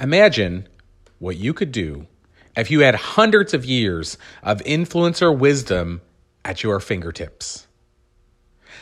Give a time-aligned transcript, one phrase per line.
[0.00, 0.66] Imagine
[1.18, 2.06] what you could do
[2.56, 6.00] if you had hundreds of years of influencer wisdom
[6.44, 7.66] at your fingertips.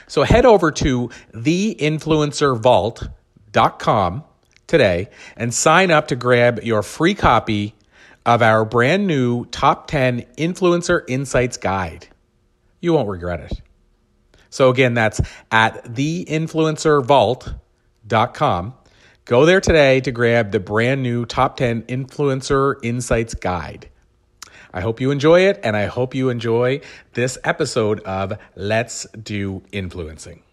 [0.06, 4.24] So head over to theinfluencervault.com
[4.66, 7.74] today and sign up to grab your free copy
[8.24, 12.06] of our brand new top 10 influencer insights guide.
[12.80, 13.60] You won't regret it.
[14.50, 18.74] So again, that's at theinfluencervault.com.
[19.28, 23.90] Go there today to grab the brand new top 10 influencer insights guide.
[24.72, 26.80] I hope you enjoy it, and I hope you enjoy
[27.12, 30.44] this episode of Let's Do Influencing.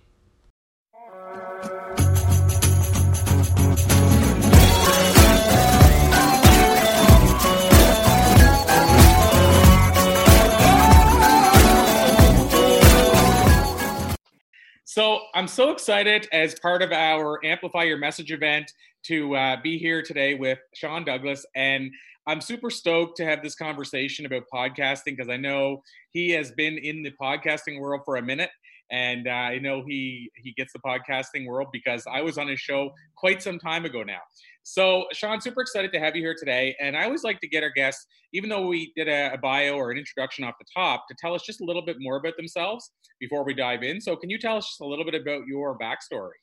[14.96, 18.72] So I'm so excited as part of our Amplify Your Message event
[19.08, 21.46] to uh, be here today with Sean Douglas.
[21.54, 21.92] And
[22.28, 26.78] I'm super stoked to have this conversation about podcasting because I know he has been
[26.78, 28.50] in the podcasting world for a minute.
[28.92, 32.60] And uh, I know he he gets the podcasting world because I was on his
[32.60, 34.20] show quite some time ago now.
[34.62, 36.76] So, Sean, super excited to have you here today.
[36.80, 39.76] And I always like to get our guests, even though we did a, a, bio
[39.76, 42.38] or an introduction off the top, to tell us just a little bit more about
[42.38, 44.00] themselves before we dive in.
[44.00, 46.38] So, can you tell us just a little bit about your backstory?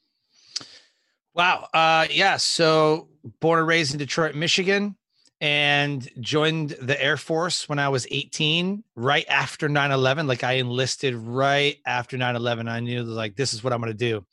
[1.35, 1.69] Wow.
[1.73, 2.37] Uh, yeah.
[2.39, 3.09] So,
[3.41, 4.97] born and raised in Detroit, Michigan,
[5.43, 10.29] and joined the Air Force when I was 18, right after 9 11.
[10.29, 12.69] Like, I enlisted right after 9 11.
[12.69, 14.25] I knew, like, this is what I'm going to do.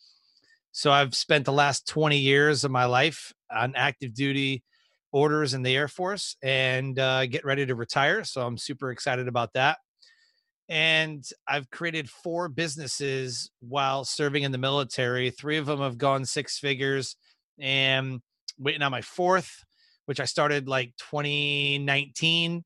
[0.71, 4.63] So I've spent the last 20 years of my life on active duty
[5.11, 8.23] orders in the Air Force and uh, get ready to retire.
[8.23, 9.79] So I'm super excited about that.
[10.69, 15.31] And I've created four businesses while serving in the military.
[15.31, 17.15] Three of them have gone six figures
[17.57, 18.21] and
[18.59, 19.65] waiting on my fourth,
[20.09, 22.65] which I started like 2019.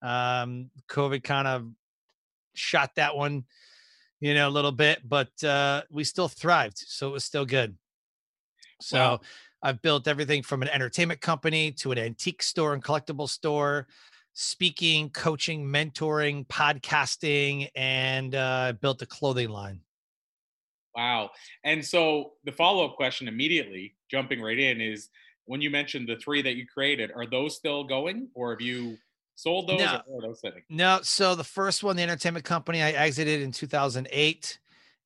[0.00, 1.66] Um, COVID kind of
[2.54, 3.42] shot that one
[4.20, 6.78] you know, a little bit, but uh, we still thrived.
[6.78, 7.76] So it was still good.
[8.80, 9.20] So wow.
[9.62, 13.86] I've built everything from an entertainment company to an antique store and collectible store,
[14.32, 19.80] speaking, coaching, mentoring, podcasting, and uh, built a clothing line.
[20.96, 21.32] Wow.
[21.64, 25.10] And so the follow up question immediately, jumping right in, is
[25.46, 28.96] when you mentioned the three that you created, are those still going or have you
[29.36, 30.62] Sold those no, or those sitting?
[30.68, 31.00] No.
[31.02, 34.58] So the first one, the entertainment company, I exited in 2008,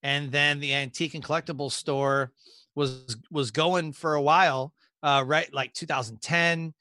[0.03, 2.33] and then the antique and collectible store
[2.75, 4.75] was was going for a while.
[5.03, 6.75] Uh, right, like 2010.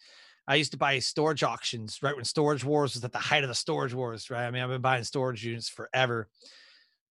[0.50, 3.50] I used to buy storage auctions right when Storage Wars was at the height of
[3.50, 4.30] the Storage Wars.
[4.30, 4.46] Right.
[4.46, 6.28] I mean, I've been buying storage units forever,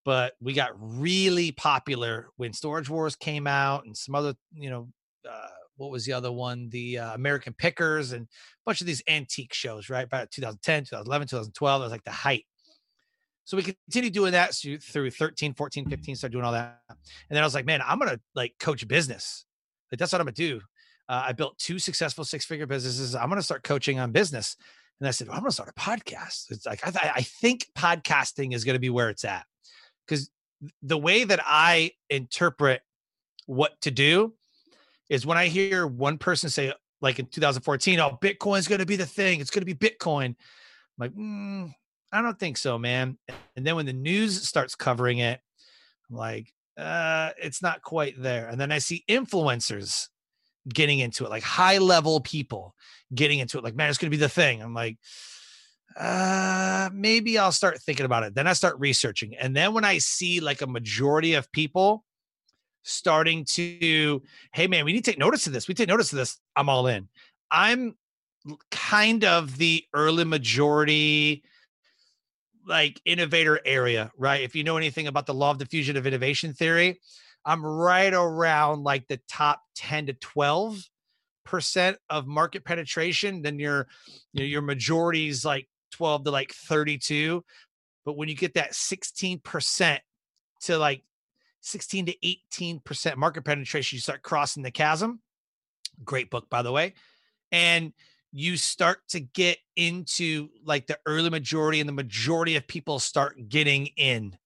[0.04, 4.88] but we got really popular when Storage Wars came out and some other, you know,
[5.28, 6.68] uh, what was the other one?
[6.70, 8.26] The uh, American Pickers and a
[8.64, 10.04] bunch of these antique shows, right?
[10.04, 11.80] About 2010, 2011, 2012.
[11.80, 12.46] It was like the height.
[13.44, 16.80] So we continued doing that through 13, 14, 15, started doing all that.
[16.88, 16.98] And
[17.30, 19.44] then I was like, man, I'm going to like coach business.
[19.92, 20.60] Like that's what I'm going to do.
[21.08, 23.14] Uh, I built two successful six figure businesses.
[23.14, 24.56] I'm going to start coaching on business.
[24.98, 26.50] And I said, well, I'm going to start a podcast.
[26.50, 29.44] It's like, I, th- I think podcasting is going to be where it's at.
[30.06, 30.30] Because
[30.82, 32.82] the way that I interpret
[33.46, 34.34] what to do
[35.08, 38.96] is when I hear one person say, like in 2014, oh, Bitcoin's going to be
[38.96, 39.40] the thing.
[39.40, 40.26] It's going to be Bitcoin.
[40.26, 40.36] I'm
[40.98, 41.72] like, mm,
[42.12, 43.18] I don't think so, man.
[43.56, 45.40] And then when the news starts covering it,
[46.10, 48.48] I'm like, uh, it's not quite there.
[48.48, 50.08] And then I see influencers
[50.68, 52.74] getting into it, like high level people
[53.14, 54.62] getting into it, like, man, it's going to be the thing.
[54.62, 54.98] I'm like,
[55.98, 58.34] uh, maybe I'll start thinking about it.
[58.34, 59.36] Then I start researching.
[59.36, 62.04] And then when I see like a majority of people
[62.86, 65.68] starting to, hey man, we need to take notice of this.
[65.68, 66.38] We take notice of this.
[66.54, 67.08] I'm all in.
[67.50, 67.96] I'm
[68.70, 71.42] kind of the early majority
[72.66, 74.42] like innovator area, right?
[74.42, 77.00] If you know anything about the law of diffusion of innovation theory,
[77.44, 80.82] I'm right around like the top 10 to 12
[81.44, 83.42] percent of market penetration.
[83.42, 83.86] Then your
[84.32, 87.44] you know, your majority is like 12 to like 32.
[88.04, 90.02] But when you get that 16 percent
[90.62, 91.02] to like
[91.66, 95.20] 16 to 18% market penetration, you start crossing the chasm.
[96.04, 96.94] Great book, by the way.
[97.50, 97.92] And
[98.32, 103.48] you start to get into like the early majority, and the majority of people start
[103.48, 104.36] getting in.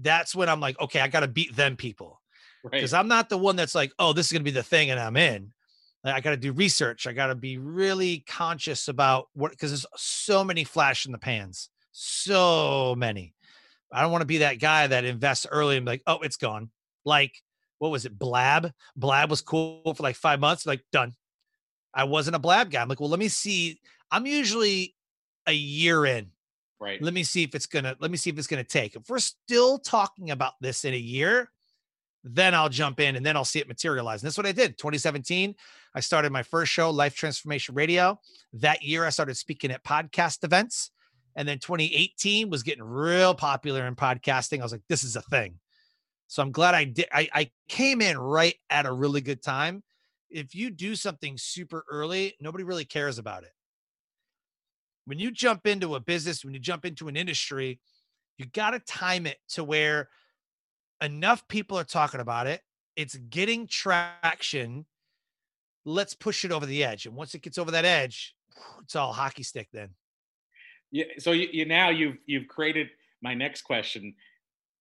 [0.00, 2.22] That's when I'm like, okay, I got to beat them people.
[2.62, 3.00] Because right.
[3.00, 5.00] I'm not the one that's like, oh, this is going to be the thing, and
[5.00, 5.52] I'm in.
[6.04, 7.06] I got to do research.
[7.06, 11.18] I got to be really conscious about what, because there's so many flash in the
[11.18, 13.34] pans, so many.
[13.92, 16.36] I don't want to be that guy that invests early and be like, oh, it's
[16.36, 16.70] gone.
[17.04, 17.34] Like,
[17.78, 18.18] what was it?
[18.18, 18.72] Blab.
[18.96, 20.66] Blab was cool for like five months.
[20.66, 21.14] Like, done.
[21.92, 22.80] I wasn't a blab guy.
[22.80, 23.80] I'm like, well, let me see.
[24.10, 24.94] I'm usually
[25.46, 26.30] a year in.
[26.78, 27.02] Right.
[27.02, 27.96] Let me see if it's gonna.
[27.98, 28.96] Let me see if it's gonna take.
[28.96, 31.50] If we're still talking about this in a year,
[32.24, 34.22] then I'll jump in and then I'll see it materialize.
[34.22, 34.78] And that's what I did.
[34.78, 35.54] 2017,
[35.94, 38.18] I started my first show, Life Transformation Radio.
[38.54, 40.90] That year, I started speaking at podcast events.
[41.36, 44.60] And then 2018 was getting real popular in podcasting.
[44.60, 45.58] I was like, this is a thing.
[46.26, 47.06] So I'm glad I did.
[47.12, 49.82] I, I came in right at a really good time.
[50.28, 53.50] If you do something super early, nobody really cares about it.
[55.06, 57.80] When you jump into a business, when you jump into an industry,
[58.38, 60.08] you got to time it to where
[61.00, 62.60] enough people are talking about it.
[62.96, 64.86] It's getting traction.
[65.84, 67.06] Let's push it over the edge.
[67.06, 68.34] And once it gets over that edge,
[68.82, 69.90] it's all hockey stick then.
[70.92, 71.04] Yeah.
[71.18, 72.88] So you, you now you've you've created
[73.22, 74.14] my next question.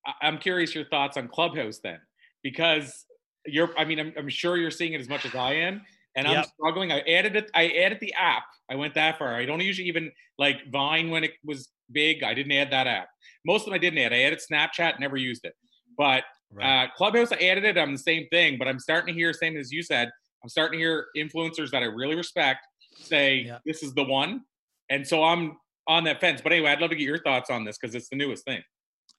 [0.06, 2.00] I, am curious your thoughts on Clubhouse then,
[2.44, 3.06] because
[3.45, 3.77] you're.
[3.77, 5.81] I mean, I'm, I'm sure you're seeing it as much as I am,
[6.15, 6.38] and yep.
[6.38, 6.91] I'm struggling.
[6.91, 7.51] I added it.
[7.53, 8.44] I added the app.
[8.69, 9.35] I went that far.
[9.35, 12.23] I don't usually even like Vine when it was big.
[12.23, 13.09] I didn't add that app.
[13.45, 14.13] Most of them I didn't add.
[14.13, 15.00] I added Snapchat.
[15.00, 15.53] Never used it.
[15.97, 16.85] But right.
[16.85, 17.77] uh, Clubhouse, I added it.
[17.77, 18.57] I'm the same thing.
[18.57, 20.09] But I'm starting to hear, same as you said.
[20.44, 23.59] I'm starting to hear influencers that I really respect say yeah.
[23.65, 24.44] this is the one,
[24.89, 25.57] and so I'm
[25.89, 26.39] on that fence.
[26.39, 28.62] But anyway, I'd love to get your thoughts on this because it's the newest thing.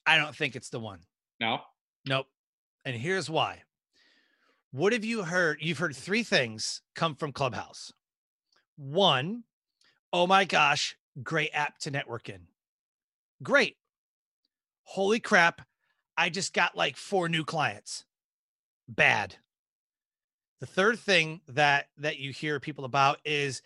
[0.07, 1.01] I don't think it's the one.
[1.41, 1.59] No.
[2.09, 2.27] Nope.
[2.87, 3.63] And here's why.
[4.71, 5.59] What have you heard?
[5.61, 7.93] You've heard three things come from Clubhouse.
[8.77, 9.43] One,
[10.13, 12.47] oh my gosh, great app to network in.
[13.43, 13.77] Great.
[14.85, 15.63] Holy crap.
[16.17, 18.05] I just got like four new clients.
[18.89, 19.37] Bad.
[20.61, 23.63] The third thing that that you hear people about is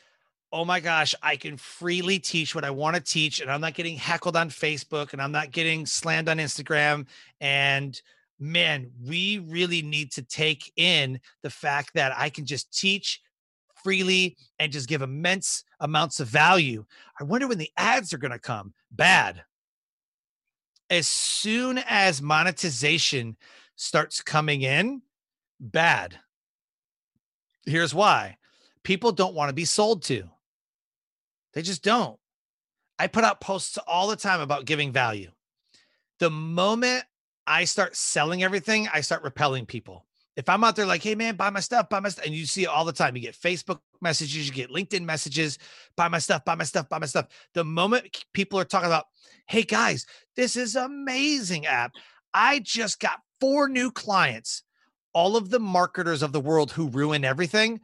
[0.55, 3.75] oh my gosh, I can freely teach what I want to teach, and I'm not
[3.75, 7.09] getting heckled on Facebook and I'm not getting slammed on Instagram.
[7.41, 8.01] And
[8.39, 13.21] man, we really need to take in the fact that I can just teach
[13.83, 16.85] freely and just give immense amounts of value.
[17.21, 18.75] I wonder when the ads are going to come.
[18.93, 19.43] Bad.
[20.89, 23.37] As soon as monetization
[23.75, 25.03] starts coming in,
[25.59, 26.17] bad.
[27.67, 28.37] Here's why
[28.85, 30.31] people don't want to be sold to.
[31.55, 32.19] They just don't.
[32.99, 35.31] I put out posts all the time about giving value.
[36.21, 37.05] The moment
[37.47, 40.07] I start selling everything, I start repelling people.
[40.37, 42.45] If I'm out there like, hey man, buy my stuff, buy my stuff, and you
[42.45, 43.15] see it all the time.
[43.15, 45.59] You get Facebook messages, you get LinkedIn messages,
[45.97, 47.29] buy my stuff, buy my stuff, buy my stuff.
[47.55, 49.07] The moment people are talking about,
[49.47, 51.93] hey guys, this is amazing app.
[52.33, 54.65] I just got four new clients.
[55.13, 57.81] All of the marketers of the world who ruin everything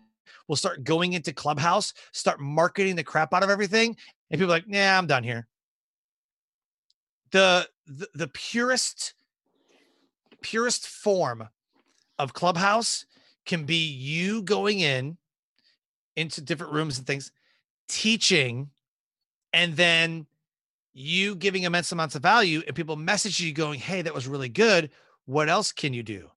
[0.48, 3.96] will start going into Clubhouse, start marketing the crap out of everything,
[4.30, 5.46] and people like, "Yeah, I'm done here."
[7.32, 9.14] The, the the purest
[10.42, 11.48] purest form
[12.18, 13.06] of Clubhouse
[13.46, 15.16] can be you going in
[16.16, 17.32] into different rooms and things,
[17.88, 18.70] teaching,
[19.52, 20.26] and then
[20.92, 24.48] you giving immense amounts of value, and people message you going, "Hey, that was really
[24.48, 24.90] good.
[25.26, 26.30] What else can you do?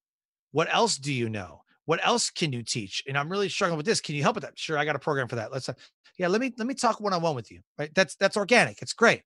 [0.51, 3.03] What else do you know?" What else can you teach?
[3.07, 4.57] And i'm really struggling with this can you help with that?
[4.57, 5.51] Sure i got a program for that.
[5.51, 5.73] Let's uh,
[6.17, 7.93] yeah let me let me talk one-on-one with you right?
[7.93, 9.21] That's that's organic it's great.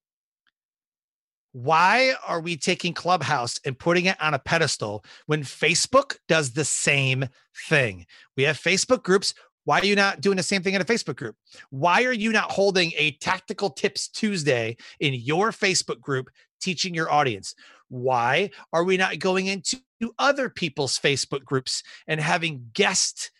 [1.53, 6.65] Why are we taking clubhouse and putting it on a pedestal when facebook does the
[6.65, 7.25] same
[7.67, 8.05] thing?
[8.35, 9.33] We have facebook groups
[9.67, 11.35] why are you not doing the same thing in a Facebook group?
[11.71, 16.29] Why are you not holding a tactical tips Tuesday in your Facebook group
[16.61, 17.53] teaching your audience?
[17.89, 19.81] Why are we not going into
[20.19, 23.31] other people's Facebook groups and having guest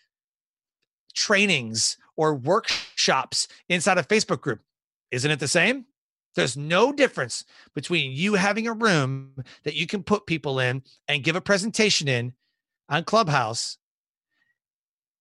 [1.14, 4.60] trainings or workshops inside a Facebook group?
[5.10, 5.86] Isn't it the same?
[6.34, 11.24] There's no difference between you having a room that you can put people in and
[11.24, 12.32] give a presentation in
[12.88, 13.78] on Clubhouse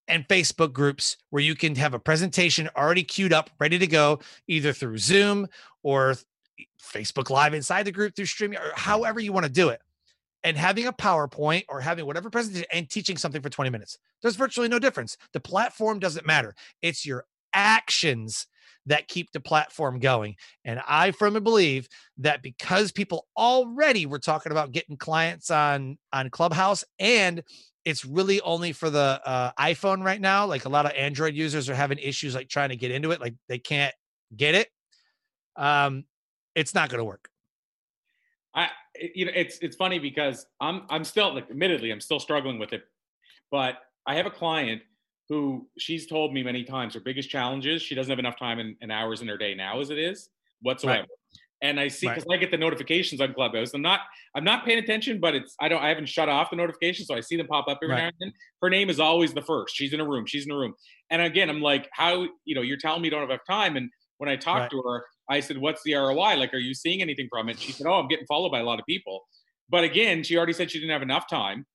[0.08, 4.20] and Facebook groups where you can have a presentation already queued up, ready to go,
[4.48, 5.48] either through Zoom
[5.84, 6.16] or
[6.82, 9.82] Facebook Live inside the group through streaming or however you want to do it.
[10.44, 13.98] And having a PowerPoint or having whatever presentation and teaching something for 20 minutes.
[14.22, 15.18] There's virtually no difference.
[15.34, 16.56] The platform doesn't matter.
[16.82, 18.48] It's your actions
[18.86, 20.36] that keep the platform going.
[20.64, 21.88] And I firmly believe
[22.20, 27.44] that because people already were talking about getting clients on on Clubhouse and
[27.88, 30.46] it's really only for the uh, iPhone right now.
[30.46, 33.22] Like a lot of Android users are having issues like trying to get into it,
[33.22, 33.94] like they can't
[34.36, 34.68] get it.
[35.56, 36.04] Um,
[36.54, 37.30] it's not going to work.
[38.54, 38.68] I,
[39.16, 42.74] you know, it's it's funny because I'm I'm still like, admittedly, I'm still struggling with
[42.74, 42.84] it,
[43.52, 43.76] but
[44.06, 44.82] I have a client
[45.30, 48.60] who she's told me many times her biggest challenge is she doesn't have enough time
[48.60, 50.30] and, and hours in her day now as it is
[50.62, 51.00] whatsoever.
[51.00, 51.10] Right.
[51.62, 52.38] and I see because right.
[52.38, 53.74] I get the notifications on Clubhouse.
[53.74, 54.02] I'm not
[54.36, 57.16] I'm not paying attention, but it's I don't I haven't shut off the notifications, so
[57.16, 58.04] I see them pop up every right.
[58.04, 58.34] now and then.
[58.62, 59.76] Her name is always the first.
[59.76, 60.26] She's in a room.
[60.26, 60.74] She's in a room.
[61.10, 63.76] And again, I'm like, how you know you're telling me you don't have enough time.
[63.76, 66.36] And when I talk to her, I said, "What's the ROI?
[66.36, 68.64] Like, are you seeing anything from it?" She said, "Oh, I'm getting followed by a
[68.64, 69.26] lot of people."
[69.70, 71.66] But again, she already said she didn't have enough time,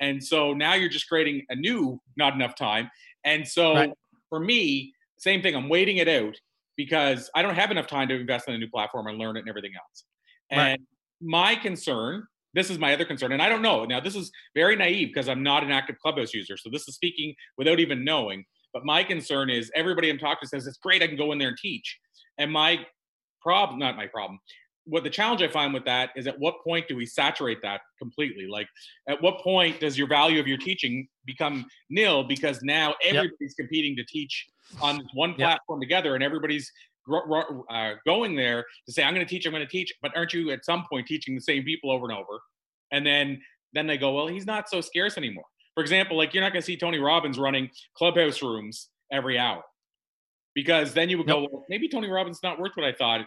[0.00, 2.90] and so now you're just creating a new not enough time.
[3.24, 3.92] And so
[4.28, 5.54] for me, same thing.
[5.54, 6.34] I'm waiting it out
[6.76, 9.40] because I don't have enough time to invest in a new platform and learn it
[9.40, 10.04] and everything else.
[10.50, 10.80] And right.
[11.20, 13.84] my concern, this is my other concern, and I don't know.
[13.84, 16.56] Now, this is very naive because I'm not an active Clubhouse user.
[16.56, 18.44] So this is speaking without even knowing.
[18.72, 21.38] But my concern is everybody I'm talking to says it's great, I can go in
[21.38, 21.98] there and teach.
[22.38, 22.78] And my
[23.42, 24.38] problem, not my problem,
[24.84, 27.80] what the challenge I find with that is at what point do we saturate that
[27.98, 28.46] completely?
[28.46, 28.66] Like,
[29.08, 33.66] at what point does your value of your teaching become nil because now everybody's yep.
[33.66, 34.48] competing to teach
[34.80, 35.88] on one platform yep.
[35.88, 36.70] together and everybody's
[37.12, 40.32] uh, going there to say, I'm going to teach, I'm going to teach, but aren't
[40.32, 42.40] you at some point teaching the same people over and over?
[42.90, 43.40] And then
[43.72, 45.44] then they go, well, he's not so scarce anymore.
[45.80, 49.62] For example, like you're not going to see Tony Robbins running clubhouse rooms every hour
[50.54, 51.48] because then you would nope.
[51.48, 53.22] go, well, maybe Tony Robbins not worth what I thought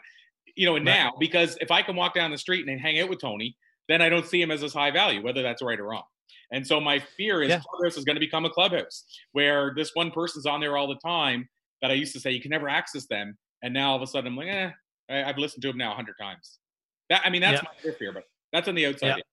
[0.55, 0.93] you know, and right.
[0.93, 3.57] now because if I can walk down the street and hang out with Tony,
[3.89, 6.03] then I don't see him as this high value, whether that's right or wrong.
[6.51, 7.59] And so my fear is yeah.
[7.59, 10.99] Clubhouse is going to become a clubhouse where this one person's on there all the
[11.03, 11.49] time
[11.81, 14.07] that I used to say you can never access them, and now all of a
[14.07, 14.69] sudden I'm like, eh,
[15.09, 16.59] I, have listened to him now a hundred times.
[17.09, 17.91] That I mean, that's yeah.
[17.91, 19.07] my fear, but that's on the outside.
[19.07, 19.23] Yeah.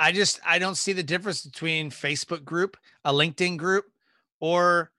[0.00, 3.84] I just I don't see the difference between Facebook group, a LinkedIn group,
[4.40, 4.90] or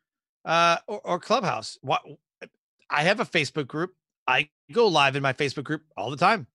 [0.46, 1.80] uh or, or Clubhouse.
[1.82, 2.04] What
[2.88, 3.96] I have a Facebook group.
[4.28, 6.46] I go live in my Facebook group all the time.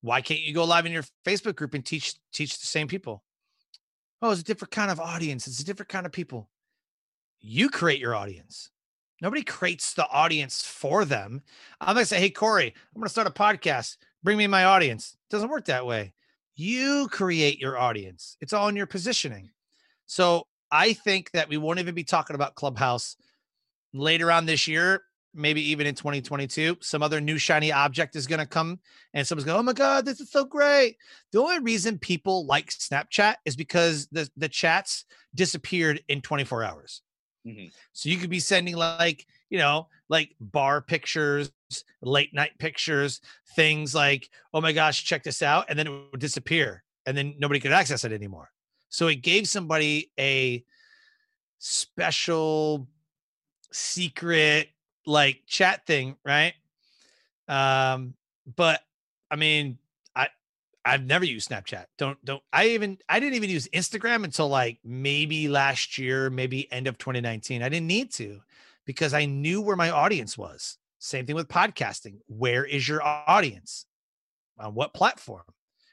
[0.00, 3.22] Why can't you go live in your Facebook group and teach teach the same people?
[4.20, 5.46] Oh, it's a different kind of audience.
[5.46, 6.50] It's a different kind of people.
[7.40, 8.70] You create your audience.
[9.22, 11.42] Nobody creates the audience for them.
[11.80, 13.98] I'm gonna say, hey Corey, I'm gonna start a podcast.
[14.24, 15.12] Bring me my audience.
[15.14, 16.12] It doesn't work that way.
[16.58, 18.36] You create your audience.
[18.40, 19.50] It's all in your positioning.
[20.06, 23.16] So I think that we won't even be talking about Clubhouse
[23.94, 25.02] later on this year
[25.34, 28.80] maybe even in 2022, some other new shiny object is going to come
[29.14, 30.96] and someone's going, Oh my God, this is so great.
[31.32, 37.02] The only reason people like Snapchat is because the, the chats disappeared in 24 hours.
[37.46, 37.68] Mm-hmm.
[37.92, 41.50] So you could be sending like, you know, like bar pictures,
[42.02, 43.20] late night pictures,
[43.54, 45.66] things like, oh my gosh, check this out.
[45.68, 48.50] And then it would disappear and then nobody could access it anymore.
[48.90, 50.64] So it gave somebody a
[51.58, 52.86] special
[53.72, 54.68] secret
[55.06, 56.54] like chat thing, right?
[57.48, 58.14] Um,
[58.56, 58.80] but
[59.30, 59.78] I mean,
[60.14, 60.28] I
[60.84, 61.86] I've never used Snapchat.
[61.96, 66.70] Don't don't I even I didn't even use Instagram until like maybe last year, maybe
[66.70, 67.62] end of 2019.
[67.62, 68.40] I didn't need to
[68.84, 70.78] because I knew where my audience was.
[70.98, 72.16] Same thing with podcasting.
[72.26, 73.86] Where is your audience?
[74.58, 75.44] On what platform?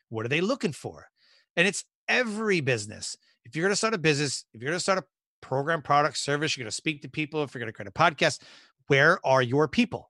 [0.09, 1.07] What are they looking for?
[1.55, 3.15] And it's every business.
[3.43, 5.05] If you're going to start a business, if you're going to start a
[5.41, 7.91] program, product, service, you're going to speak to people, if you're going to create a
[7.91, 8.41] podcast,
[8.87, 10.09] where are your people?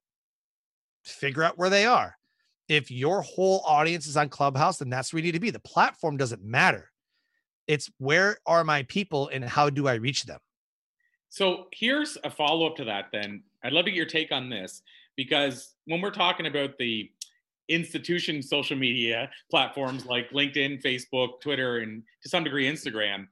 [1.04, 2.16] Figure out where they are.
[2.68, 5.50] If your whole audience is on Clubhouse, then that's where you need to be.
[5.50, 6.90] The platform doesn't matter.
[7.66, 10.40] It's where are my people and how do I reach them?
[11.28, 13.42] So here's a follow up to that, then.
[13.66, 14.82] I'd love to get your take on this
[15.16, 17.10] because when we're talking about the
[17.68, 23.26] institution social media platforms like LinkedIn, Facebook, Twitter, and to some degree Instagram,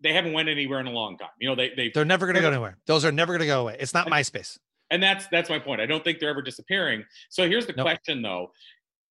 [0.00, 1.28] they haven't went anywhere in a long time.
[1.38, 2.78] You know, they they they're never going to go anywhere.
[2.86, 3.76] Those are never going to go away.
[3.78, 4.58] It's not MySpace
[4.90, 5.80] and that's that's my point.
[5.80, 7.04] I don't think they're ever disappearing.
[7.28, 7.84] So here's the nope.
[7.84, 8.52] question though: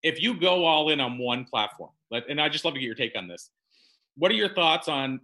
[0.02, 2.96] If you go all in on one platform, and I just love to get your
[2.96, 3.50] take on this.
[4.16, 5.20] What are your thoughts on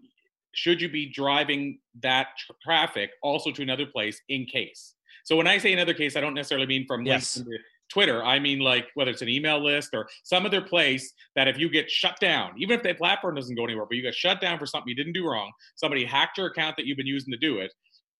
[0.52, 4.96] should you be driving that tr- traffic also to another place in case?
[5.30, 7.40] So when I say another case, I don't necessarily mean from yes.
[7.88, 8.24] Twitter.
[8.24, 11.70] I mean like whether it's an email list or some other place that if you
[11.70, 14.58] get shut down, even if the platform doesn't go anywhere, but you get shut down
[14.58, 17.38] for something you didn't do wrong, somebody hacked your account that you've been using to
[17.38, 17.72] do it,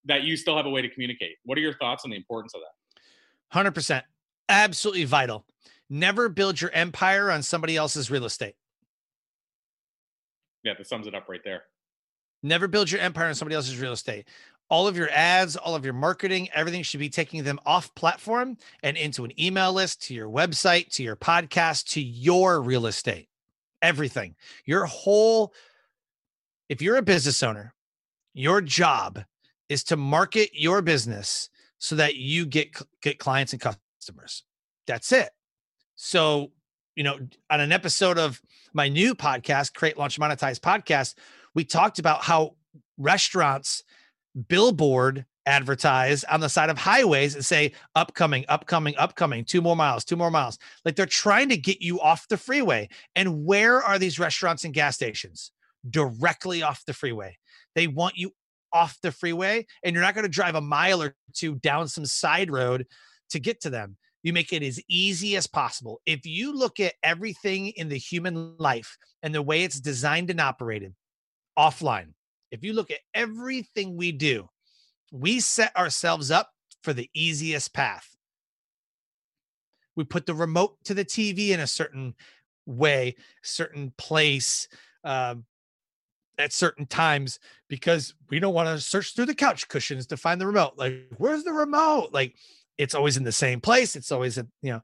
[0.04, 1.34] that you still have a way to communicate.
[1.42, 3.72] What are your thoughts on the importance of that?
[3.74, 4.02] 100%.
[4.48, 5.44] Absolutely vital.
[5.88, 8.54] Never build your empire on somebody else's real estate.
[10.62, 11.64] Yeah, that sums it up right there.
[12.42, 14.26] Never build your empire on somebody else's real estate.
[14.70, 18.56] All of your ads, all of your marketing, everything should be taking them off platform
[18.82, 23.28] and into an email list, to your website, to your podcast, to your real estate.
[23.82, 24.36] Everything.
[24.64, 25.52] Your whole,
[26.68, 27.74] if you're a business owner,
[28.32, 29.24] your job
[29.68, 34.44] is to market your business so that you get get clients and customers.
[34.86, 35.30] That's it.
[35.96, 36.52] So,
[36.94, 37.18] you know,
[37.50, 38.40] on an episode of
[38.72, 41.14] my new podcast, Create Launch Monetize podcast,
[41.54, 42.54] we talked about how
[42.98, 43.82] restaurants
[44.48, 50.04] billboard advertise on the side of highways and say upcoming upcoming upcoming two more miles
[50.04, 50.58] two more miles.
[50.84, 52.88] Like they're trying to get you off the freeway.
[53.16, 55.52] And where are these restaurants and gas stations?
[55.88, 57.38] Directly off the freeway.
[57.74, 58.32] They want you
[58.72, 62.06] off the freeway and you're not going to drive a mile or two down some
[62.06, 62.86] side road
[63.30, 63.96] to get to them.
[64.22, 66.00] You make it as easy as possible.
[66.04, 70.40] If you look at everything in the human life and the way it's designed and
[70.40, 70.94] operated
[71.58, 72.12] offline
[72.50, 74.48] if you look at everything we do
[75.12, 76.50] we set ourselves up
[76.82, 78.16] for the easiest path.
[79.96, 82.14] We put the remote to the TV in a certain
[82.64, 84.68] way, certain place,
[85.04, 85.44] um,
[86.38, 87.38] at certain times
[87.68, 90.72] because we don't want to search through the couch cushions to find the remote.
[90.76, 92.10] Like, where's the remote?
[92.12, 92.34] Like,
[92.78, 93.94] it's always in the same place.
[93.94, 94.82] It's always, a, you know,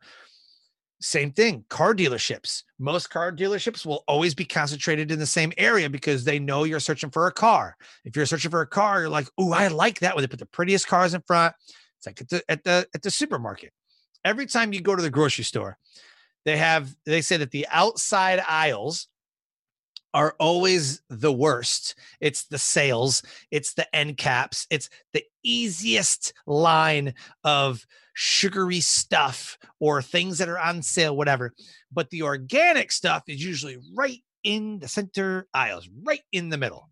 [1.01, 2.63] same thing, car dealerships.
[2.79, 6.81] Most car dealerships will always be concentrated in the same area because they know you're
[6.81, 7.77] searching for a car.
[8.05, 10.39] If you're searching for a car, you're like, "Oh, I like that." Where they put
[10.39, 11.55] the prettiest cars in front.
[11.99, 13.73] It's like at the at the at the supermarket.
[14.25, 15.79] Every time you go to the grocery store,
[16.45, 19.09] they have they say that the outside aisles
[20.17, 21.95] are always the worst.
[22.23, 27.13] It's the sales, it's the end caps, it's the easiest line
[27.45, 31.53] of sugary stuff or things that are on sale, whatever.
[31.93, 36.89] But the organic stuff is usually right in the center aisles, right in the middle.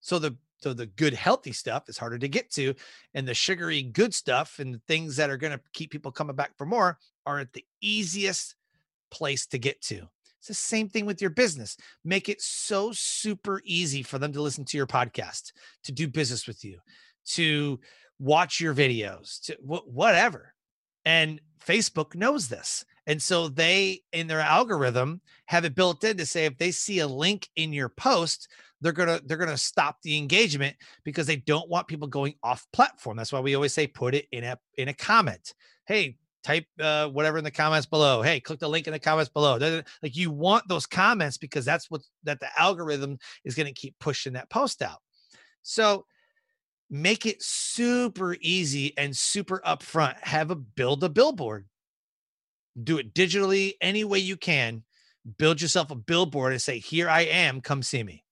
[0.00, 2.74] So the so the good healthy stuff is harder to get to
[3.14, 6.34] and the sugary good stuff and the things that are going to keep people coming
[6.34, 8.56] back for more are at the easiest
[9.10, 10.08] place to get to
[10.48, 11.76] the same thing with your business.
[12.04, 15.52] Make it so super easy for them to listen to your podcast,
[15.84, 16.80] to do business with you,
[17.26, 17.78] to
[18.18, 20.54] watch your videos, to wh- whatever.
[21.04, 22.84] And Facebook knows this.
[23.06, 26.98] And so they, in their algorithm, have it built in to say if they see
[26.98, 28.48] a link in your post,
[28.80, 33.16] they're gonna they're gonna stop the engagement because they don't want people going off platform.
[33.16, 35.54] That's why we always say put it in a in a comment.
[35.86, 38.22] Hey, type uh, whatever in the comments below.
[38.22, 39.56] Hey, click the link in the comments below.
[40.02, 43.94] Like you want those comments because that's what that the algorithm is going to keep
[43.98, 44.98] pushing that post out.
[45.62, 46.06] So
[46.90, 50.18] make it super easy and super upfront.
[50.20, 51.66] Have a build a billboard.
[52.82, 54.84] Do it digitally any way you can.
[55.36, 57.60] Build yourself a billboard and say, "Here I am.
[57.60, 58.24] Come see me."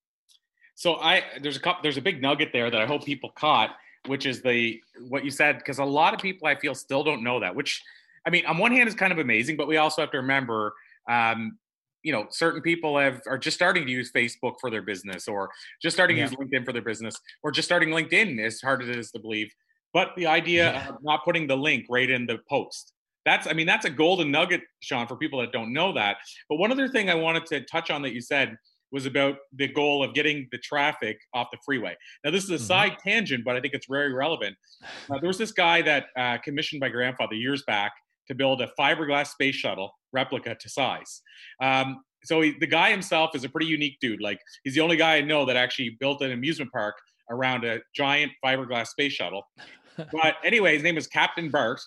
[0.75, 3.77] So I there's a couple there's a big nugget there that I hope people caught
[4.09, 7.23] which is the what you said because a lot of people I feel still don't
[7.23, 7.55] know that.
[7.55, 7.83] Which
[8.27, 10.75] I mean, on one hand is kind of amazing, but we also have to remember,
[11.09, 11.59] um,
[12.03, 15.51] you know, certain people have are just starting to use Facebook for their business, or
[15.83, 16.27] just starting yeah.
[16.27, 18.41] to use LinkedIn for their business, or just starting LinkedIn.
[18.45, 19.53] As hard as it is to believe,
[19.93, 20.89] but the idea yeah.
[20.89, 22.93] of not putting the link right in the post.
[23.25, 26.19] That's, I mean, that's a golden nugget, Sean, for people that don't know that.
[26.49, 28.57] But one other thing I wanted to touch on that you said
[28.97, 31.95] was about the goal of getting the traffic off the freeway.
[32.25, 32.65] Now, this is a mm-hmm.
[32.65, 34.57] side tangent, but I think it's very relevant.
[35.09, 37.93] Uh, there was this guy that uh, commissioned my grandfather years back
[38.27, 41.23] to build a fiberglass space shuttle replica to size.
[41.61, 44.21] Um, so he, the guy himself is a pretty unique dude.
[44.21, 46.97] Like he's the only guy I know that actually built an amusement park
[47.31, 49.43] around a giant fiberglass space shuttle.
[49.97, 51.81] but anyway, his name is Captain Bart,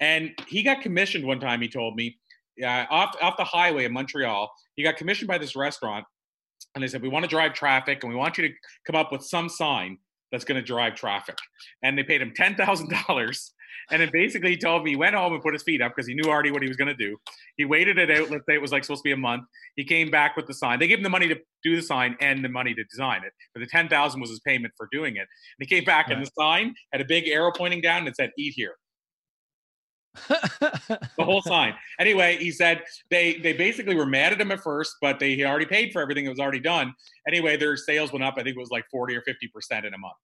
[0.00, 1.62] and he got commissioned one time.
[1.62, 2.18] He told me
[2.62, 4.50] uh, off off the highway in Montreal.
[4.74, 6.04] He got commissioned by this restaurant
[6.76, 8.54] and they said we want to drive traffic and we want you to
[8.86, 9.98] come up with some sign
[10.30, 11.36] that's going to drive traffic.
[11.82, 13.50] And they paid him $10000
[13.90, 16.06] and then basically he told me he went home and put his feet up because
[16.06, 17.16] he knew already what he was going to do.
[17.56, 19.44] He waited it out let's say it was like supposed to be a month.
[19.76, 20.78] He came back with the sign.
[20.78, 23.32] They gave him the money to do the sign and the money to design it
[23.54, 25.20] but the 10000 was his payment for doing it.
[25.20, 25.28] And
[25.60, 26.16] he came back right.
[26.16, 28.74] and the sign had a big arrow pointing down and it said eat here
[30.28, 31.74] the whole sign.
[32.00, 35.46] Anyway, he said they they basically were mad at him at first, but they had
[35.46, 36.94] already paid for everything that was already done.
[37.28, 38.34] Anyway, their sales went up.
[38.36, 40.16] I think it was like forty or fifty percent in a month.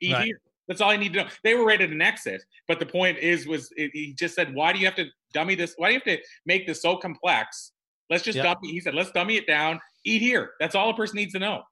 [0.00, 0.24] Eat right.
[0.26, 0.40] here.
[0.68, 1.28] That's all I need to know.
[1.42, 4.72] They were rated an exit, but the point is, was it, he just said, "Why
[4.72, 5.74] do you have to dummy this?
[5.76, 7.72] Why do you have to make this so complex?
[8.10, 8.44] Let's just yep.
[8.44, 9.80] dummy." He said, "Let's dummy it down.
[10.04, 10.52] Eat here.
[10.60, 11.62] That's all a person needs to know.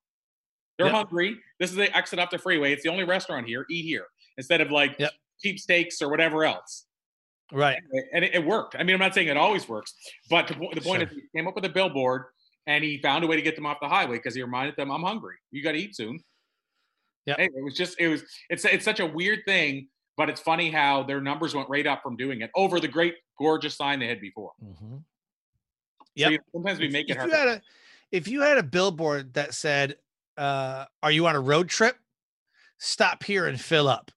[0.77, 0.95] They're yep.
[0.95, 1.39] hungry.
[1.59, 2.73] This is the exit off the freeway.
[2.73, 3.65] It's the only restaurant here.
[3.71, 4.07] Eat here
[4.39, 5.13] instead of like yep.
[5.41, 6.87] cheap steaks or whatever else."
[7.53, 7.79] Right.
[8.13, 8.77] And it, it, worked.
[8.79, 9.95] I mean, I'm not saying it always works,
[10.29, 11.09] but the, the point sure.
[11.09, 12.25] is, he came up with a billboard
[12.67, 14.91] and he found a way to get them off the highway because he reminded them,
[14.91, 15.37] "I'm hungry.
[15.51, 16.23] You got to eat soon."
[17.27, 17.35] Yeah.
[17.39, 20.71] Anyway, it was just it was it's it's such a weird thing, but it's funny
[20.71, 24.09] how their numbers went right up from doing it over the great gorgeous sign they
[24.09, 24.53] had before.
[24.63, 24.97] Mm-hmm.
[26.15, 26.29] Yeah.
[26.31, 27.31] So, sometimes we make if it hard.
[27.31, 27.63] You had a,
[28.13, 29.97] if you had a billboard that said,
[30.37, 31.97] uh, "Are you on a road trip?
[32.79, 34.11] Stop here and fill up."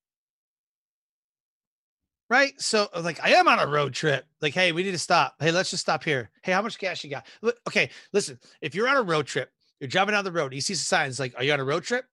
[2.34, 2.60] Right?
[2.60, 4.26] So uh, like I am on a road trip.
[4.42, 5.36] Like, hey, we need to stop.
[5.40, 6.32] Hey, let's just stop here.
[6.42, 7.28] Hey, how much gas you got?
[7.68, 10.74] Okay, listen, if you're on a road trip, you're driving down the road, you see
[10.74, 12.06] signs like, are you on a road trip?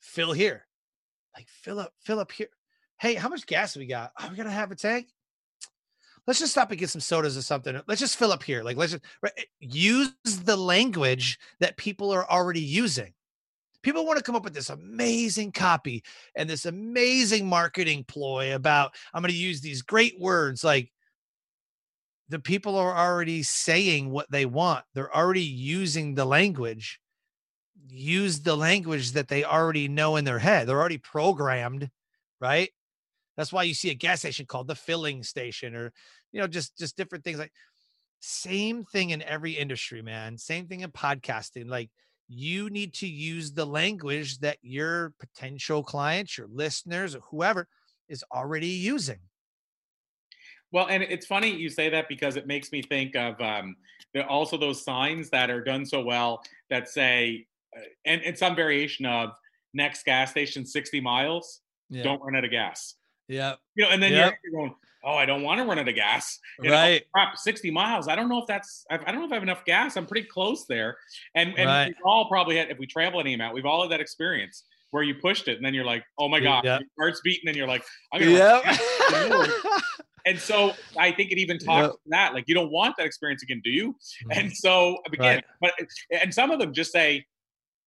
[0.00, 0.66] Fill here.
[1.36, 2.48] like fill up, fill up here.
[2.98, 4.10] Hey, how much gas we got?
[4.20, 5.06] Oh, we gonna have a tank.
[6.26, 7.80] Let's just stop and get some sodas or something.
[7.86, 8.64] Let's just fill up here.
[8.64, 13.14] Like, let's just right, eh, use the language that people are already using.
[13.82, 16.02] People want to come up with this amazing copy
[16.34, 20.64] and this amazing marketing ploy about, I'm going to use these great words.
[20.64, 20.90] Like,
[22.28, 27.00] the people are already saying what they want, they're already using the language.
[27.90, 30.68] Use the language that they already know in their head.
[30.68, 31.88] They're already programmed,
[32.38, 32.68] right?
[33.38, 35.92] That's why you see a gas station called the filling station or
[36.32, 37.52] you know just just different things like
[38.20, 40.36] same thing in every industry, man.
[40.36, 41.68] Same thing in podcasting.
[41.68, 41.90] Like
[42.28, 47.66] you need to use the language that your potential clients, your listeners, or whoever
[48.08, 49.18] is already using.
[50.70, 53.76] Well, and it's funny you say that because it makes me think of um,
[54.28, 59.06] also those signs that are done so well that say, uh, and, and some variation
[59.06, 59.30] of
[59.72, 62.02] next gas station 60 miles, yeah.
[62.02, 62.96] don't run out of gas.
[63.28, 63.54] Yeah.
[63.74, 64.34] You know, and then yep.
[64.44, 66.38] you're going, oh, I don't want to run out of gas.
[66.60, 67.02] You right.
[67.14, 68.08] Know, crap, 60 miles.
[68.08, 69.96] I don't know if that's, I don't know if I have enough gas.
[69.96, 70.96] I'm pretty close there.
[71.34, 71.86] And, and right.
[71.88, 75.02] we've all probably had, if we travel any amount, we've all had that experience where
[75.02, 76.80] you pushed it and then you're like, oh my God, yep.
[76.80, 79.82] your heart's beating and you're like, I'm going to.
[80.26, 81.92] And so I think it even talks yep.
[81.92, 82.34] to that.
[82.34, 83.92] Like you don't want that experience again, do you?
[83.92, 84.32] Mm-hmm.
[84.32, 85.44] And so again, right.
[85.60, 85.72] but
[86.10, 87.24] and some of them just say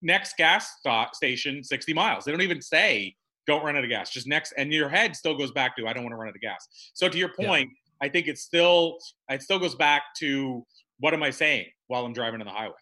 [0.02, 2.26] next gas stop station 60 miles.
[2.26, 3.16] They don't even say
[3.48, 4.10] don't run out of gas.
[4.12, 6.36] Just next, and your head still goes back to I don't want to run out
[6.36, 6.68] of gas.
[6.94, 8.08] So to your point, yeah.
[8.08, 8.98] I think it's still
[9.30, 10.66] it still goes back to
[11.00, 12.76] what am I saying while I'm driving on the highway.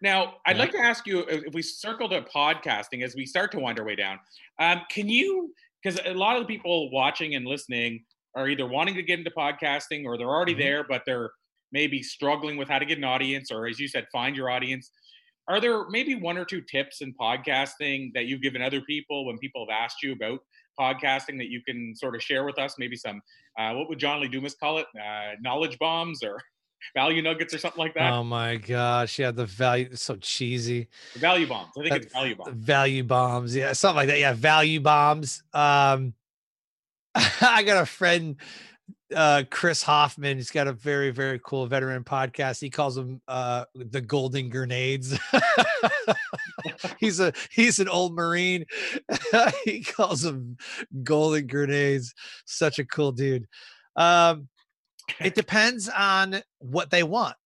[0.00, 0.62] Now, I'd yeah.
[0.62, 3.86] like to ask you if we circle to podcasting as we start to wind our
[3.86, 4.18] way down.
[4.58, 8.94] Um, can you, because a lot of the people watching and listening are either wanting
[8.96, 10.60] to get into podcasting or they're already mm-hmm.
[10.60, 11.30] there, but they're
[11.72, 14.90] maybe struggling with how to get an audience, or as you said, find your audience.
[15.46, 19.38] Are there maybe one or two tips in podcasting that you've given other people when
[19.38, 20.40] people have asked you about
[20.78, 22.76] podcasting that you can sort of share with us?
[22.78, 23.20] Maybe some,
[23.58, 24.86] uh, what would John Lee Dumas call it?
[24.98, 26.40] Uh, knowledge bombs or
[26.96, 28.12] value nuggets or something like that?
[28.12, 29.18] Oh my gosh.
[29.18, 29.32] Yeah.
[29.32, 30.88] The value, so cheesy.
[31.12, 31.72] The value bombs.
[31.78, 32.54] I think uh, it's value bombs.
[32.54, 33.56] Value bombs.
[33.56, 33.72] Yeah.
[33.74, 34.18] Something like that.
[34.18, 34.32] Yeah.
[34.32, 35.42] Value bombs.
[35.52, 36.14] Um,
[37.14, 38.36] I got a friend
[39.14, 40.36] uh, Chris Hoffman.
[40.36, 42.60] He's got a very, very cool veteran podcast.
[42.60, 45.18] He calls them uh, the Golden Grenades.
[46.98, 48.64] he's a he's an old Marine.
[49.64, 50.56] he calls them
[51.02, 52.14] Golden Grenades.
[52.44, 53.46] Such a cool dude.
[53.96, 54.48] Um,
[55.20, 57.36] it depends on what they want.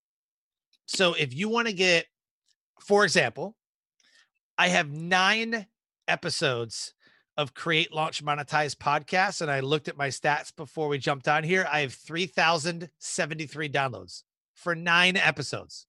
[0.85, 2.05] So if you want to get,
[2.79, 3.55] for example,
[4.57, 5.67] I have nine
[6.07, 6.93] episodes
[7.39, 11.41] of create launch monetize podcasts and i looked at my stats before we jumped on
[11.41, 11.65] here.
[11.71, 14.23] I have 3073 downloads
[14.53, 15.85] for nine episodes.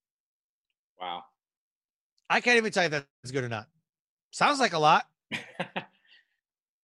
[1.00, 1.24] Wow.
[2.30, 3.66] I can't even tell you if that's good or not.
[4.30, 5.06] Sounds like a lot.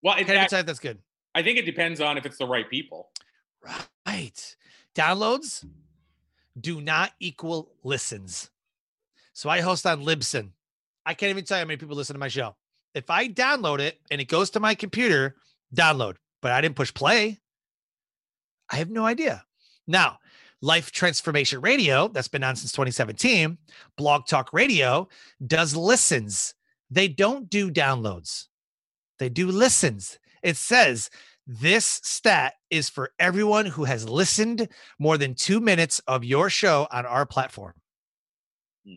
[0.03, 0.99] Well I can't even tell you that's good.
[1.35, 3.09] I think it depends on if it's the right people.
[4.07, 4.57] Right.
[4.95, 5.67] Downloads
[6.61, 8.51] do not equal listens.
[9.33, 10.51] So i host on libsyn.
[11.05, 12.55] I can't even tell you how many people listen to my show
[12.97, 15.37] if I download it and it goes to my computer,
[15.75, 17.39] download, but I didn't push play,
[18.71, 19.45] I have no idea.
[19.87, 20.19] Now,
[20.63, 23.59] Life Transformation Radio, that's been on since 2017,
[23.99, 25.09] Blog Talk Radio
[25.47, 26.55] does listens.
[26.91, 28.47] They don't do downloads,
[29.19, 30.19] they do listens.
[30.43, 31.11] It says
[31.47, 36.89] this stat is for everyone who has listened more than two minutes of your show
[36.91, 37.75] on our platform.
[38.87, 38.95] Hmm.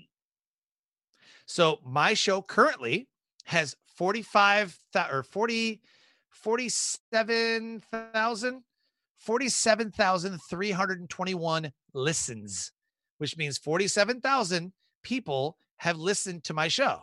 [1.45, 3.09] So, my show currently
[3.43, 4.79] has 45
[5.12, 5.81] or 40
[6.29, 8.63] 47,000
[9.17, 12.71] 47,321 listens,
[13.17, 14.71] which means 47,000
[15.03, 17.01] people have listened to my show.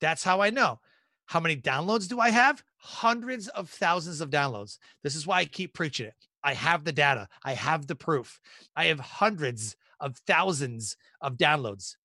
[0.00, 0.80] That's how I know.
[1.26, 2.64] How many downloads do I have?
[2.78, 4.78] Hundreds of thousands of downloads.
[5.02, 6.14] This is why I keep preaching it.
[6.42, 8.40] I have the data, I have the proof.
[8.74, 11.96] I have hundreds of thousands of downloads.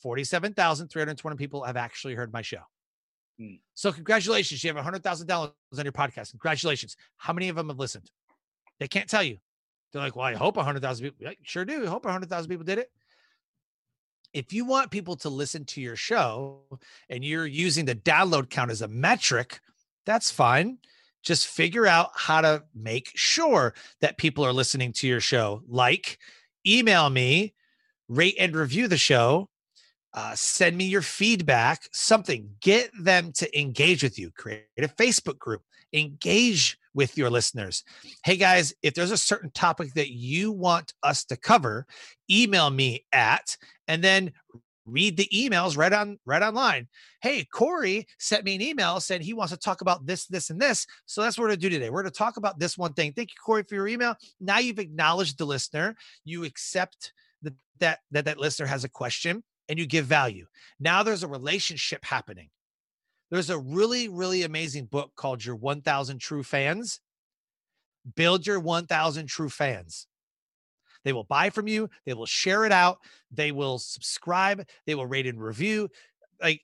[0.00, 2.62] 47,320 people have actually heard my show.
[3.40, 3.60] Mm.
[3.74, 6.30] So congratulations, you have 100,000 downloads on your podcast.
[6.30, 6.96] Congratulations.
[7.16, 8.10] How many of them have listened?
[8.80, 9.38] They can't tell you.
[9.92, 11.32] They're like, well, I hope 100,000 people.
[11.42, 11.84] Sure do.
[11.84, 12.90] I hope 100,000 people did it.
[14.34, 16.60] If you want people to listen to your show
[17.08, 19.60] and you're using the download count as a metric,
[20.04, 20.78] that's fine.
[21.22, 25.62] Just figure out how to make sure that people are listening to your show.
[25.66, 26.18] Like,
[26.66, 27.54] email me,
[28.08, 29.48] rate and review the show,
[30.14, 34.30] uh, send me your feedback, something, get them to engage with you.
[34.30, 37.84] Create a Facebook group, engage with your listeners.
[38.24, 41.86] Hey guys, if there's a certain topic that you want us to cover,
[42.30, 44.32] email me at and then
[44.86, 46.88] read the emails right on right online.
[47.20, 50.60] Hey, Corey sent me an email saying he wants to talk about this, this, and
[50.60, 50.86] this.
[51.06, 51.90] So that's what we're gonna do today.
[51.90, 53.12] We're gonna talk about this one thing.
[53.12, 54.16] Thank you, Corey, for your email.
[54.40, 55.94] Now you've acknowledged the listener.
[56.24, 60.46] You accept that that that, that listener has a question and you give value.
[60.80, 62.48] Now there's a relationship happening.
[63.30, 67.00] There's a really, really amazing book called Your 1000 True Fans.
[68.14, 70.06] Build your 1000 true fans.
[71.04, 72.98] They will buy from you, they will share it out,
[73.30, 75.88] they will subscribe, they will rate and review.
[76.40, 76.62] Like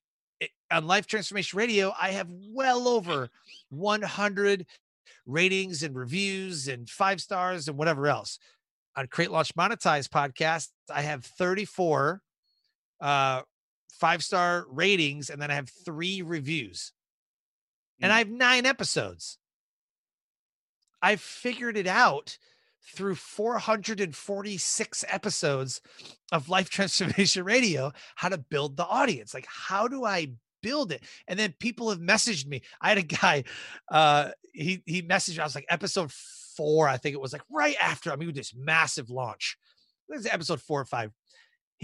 [0.70, 3.30] on Life Transformation Radio, I have well over
[3.70, 4.66] 100
[5.26, 8.38] ratings and reviews and five stars and whatever else.
[8.96, 12.22] On Create Launch Monetize podcast, I have 34
[13.04, 13.42] uh,
[14.00, 16.92] five star ratings and then I have three reviews.
[18.00, 19.38] And I have nine episodes.
[21.00, 22.38] I've figured it out
[22.94, 25.80] through 446 episodes
[26.32, 29.32] of Life Transformation Radio how to build the audience.
[29.32, 31.04] Like, how do I build it?
[31.28, 32.62] And then people have messaged me.
[32.80, 33.44] I had a guy,
[33.90, 35.40] uh, he he messaged, me.
[35.40, 38.54] I was like, episode four, I think it was like right after I mean this
[38.54, 39.56] massive launch.
[40.08, 41.12] This is episode four or five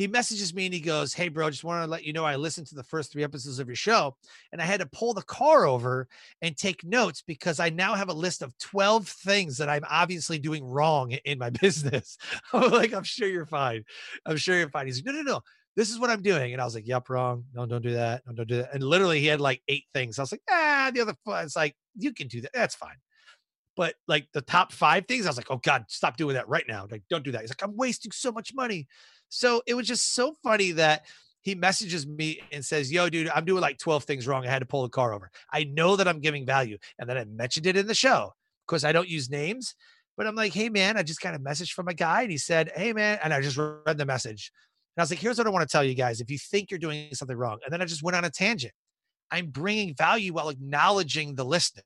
[0.00, 2.36] he messages me and he goes, Hey, bro, just want to let you know I
[2.36, 4.16] listened to the first three episodes of your show
[4.50, 6.08] and I had to pull the car over
[6.40, 10.38] and take notes because I now have a list of 12 things that I'm obviously
[10.38, 12.16] doing wrong in my business.
[12.52, 13.84] I'm like, I'm sure you're fine.
[14.24, 14.86] I'm sure you're fine.
[14.86, 15.40] He's like, No, no, no.
[15.76, 16.52] This is what I'm doing.
[16.52, 17.44] And I was like, Yep, wrong.
[17.54, 18.22] No, don't do that.
[18.26, 18.74] No, don't do that.
[18.74, 20.18] And literally, he had like eight things.
[20.18, 22.52] I was like, Ah, the other, it's like, you can do that.
[22.54, 22.96] That's fine.
[23.80, 26.66] But like the top five things, I was like, Oh God, stop doing that right
[26.68, 26.86] now.
[26.90, 27.40] Like, don't do that.
[27.40, 28.86] He's like, I'm wasting so much money.
[29.30, 31.06] So it was just so funny that
[31.40, 34.46] he messages me and says, Yo, dude, I'm doing like 12 things wrong.
[34.46, 35.30] I had to pull the car over.
[35.50, 36.76] I know that I'm giving value.
[36.98, 38.34] And then I mentioned it in the show.
[38.68, 39.74] because I don't use names,
[40.14, 42.20] but I'm like, Hey, man, I just got a message from a guy.
[42.20, 43.18] And he said, Hey, man.
[43.24, 44.52] And I just read the message.
[44.94, 46.20] And I was like, Here's what I want to tell you guys.
[46.20, 48.74] If you think you're doing something wrong, and then I just went on a tangent.
[49.30, 51.82] I'm bringing value while acknowledging the listener.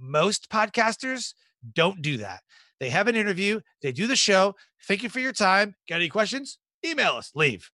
[0.00, 1.34] Most podcasters
[1.74, 2.40] don't do that.
[2.80, 4.54] They have an interview, they do the show.
[4.88, 5.74] Thank you for your time.
[5.88, 6.58] Got any questions?
[6.84, 7.70] Email us, leave.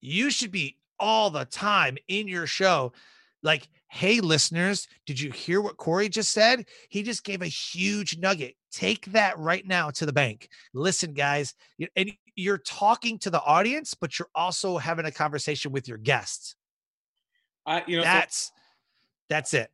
[0.00, 2.92] You should be all the time in your show.
[3.42, 6.66] Like, hey, listeners, did you hear what Corey just said?
[6.88, 8.54] He just gave a huge nugget.
[8.72, 10.48] Take that right now to the bank.
[10.72, 11.54] Listen, guys,
[11.96, 16.54] and you're talking to the audience, but you're also having a conversation with your guests.
[17.64, 18.52] Uh, you know, that's so-
[19.28, 19.70] that's it.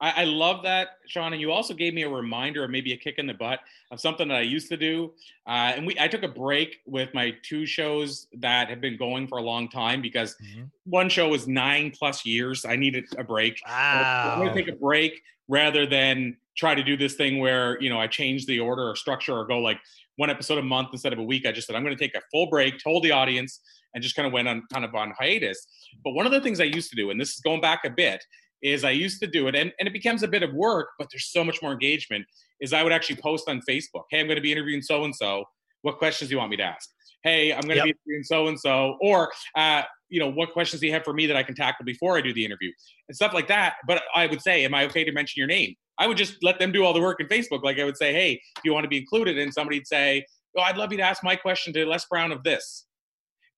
[0.00, 1.32] I, I, love that, Sean.
[1.32, 3.60] And you also gave me a reminder, or maybe a kick in the butt,
[3.90, 5.12] of something that I used to do.
[5.46, 9.28] Uh, and we, I took a break with my two shows that have been going
[9.28, 10.64] for a long time because mm-hmm.
[10.84, 12.64] one show was nine plus years.
[12.64, 13.60] I needed a break.
[13.66, 14.36] Wow.
[14.40, 17.98] I'm to take a break rather than try to do this thing where you know
[17.98, 19.78] I change the order or structure or go like
[20.16, 21.46] one episode a month instead of a week.
[21.46, 23.60] I just said I'm going to take a full break, told the audience,
[23.94, 25.66] and just kind of went on kind of on hiatus.
[26.04, 27.90] But one of the things I used to do, and this is going back a
[27.90, 28.24] bit,
[28.62, 31.08] is I used to do it, and, and it becomes a bit of work, but
[31.10, 32.26] there's so much more engagement.
[32.60, 35.14] Is I would actually post on Facebook, hey, I'm going to be interviewing so and
[35.14, 35.44] so.
[35.82, 36.90] What questions do you want me to ask?
[37.22, 37.84] Hey, I'm going to yep.
[37.84, 41.14] be interviewing so and so, or uh, you know, what questions do you have for
[41.14, 42.70] me that I can tackle before I do the interview
[43.08, 43.76] and stuff like that.
[43.86, 45.74] But I would say, am I okay to mention your name?
[45.98, 47.62] I would just let them do all the work in Facebook.
[47.62, 49.38] Like I would say, hey, do you want to be included?
[49.38, 50.24] And somebody'd say,
[50.56, 52.86] oh, I'd love you to ask my question to Les Brown of this.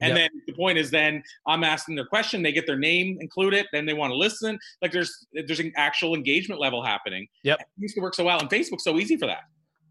[0.03, 0.31] And yep.
[0.33, 2.43] then the point is, then I'm asking their question.
[2.43, 3.67] They get their name included.
[3.73, 4.59] Then they want to listen.
[4.83, 7.27] Like there's there's an actual engagement level happening.
[7.45, 7.61] Yep.
[7.61, 9.43] It used to work so well, and Facebook's so easy for that.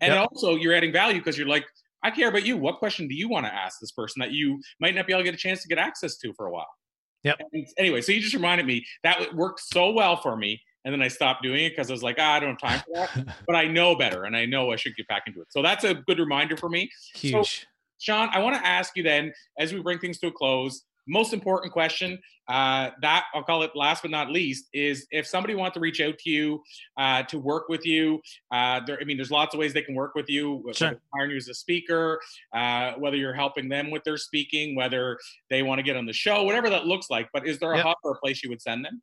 [0.01, 0.27] And yep.
[0.31, 1.65] also, you're adding value because you're like,
[2.03, 2.57] I care about you.
[2.57, 5.21] What question do you want to ask this person that you might not be able
[5.21, 6.67] to get a chance to get access to for a while?
[7.23, 7.41] Yep.
[7.53, 10.59] And anyway, so you just reminded me that worked so well for me.
[10.83, 12.79] And then I stopped doing it because I was like, ah, I don't have time
[12.79, 13.35] for that.
[13.47, 15.47] but I know better and I know I should get back into it.
[15.51, 16.89] So that's a good reminder for me.
[17.13, 17.61] Huge.
[17.61, 17.67] So,
[18.01, 21.33] Sean, I want to ask you then, as we bring things to a close, most
[21.33, 25.75] important question uh, that I'll call it last but not least is if somebody wants
[25.75, 26.63] to reach out to you
[26.97, 28.19] uh, to work with you.
[28.51, 30.63] Uh, there, I mean, there's lots of ways they can work with you.
[30.73, 30.99] Sure.
[31.13, 32.19] Hiring you as a speaker,
[32.53, 35.17] uh, whether you're helping them with their speaking, whether
[35.49, 37.29] they want to get on the show, whatever that looks like.
[37.33, 37.85] But is there a yep.
[37.85, 39.01] hub or a place you would send them?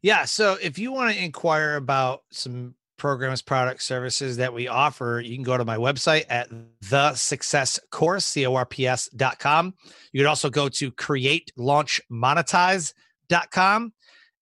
[0.00, 0.24] Yeah.
[0.24, 5.34] So if you want to inquire about some programs, products, services that we offer, you
[5.34, 6.48] can go to my website at
[6.90, 9.74] the success course, C-O-R-P-S dot com.
[10.12, 12.92] You could also go to create launch monetize
[13.28, 13.92] dot com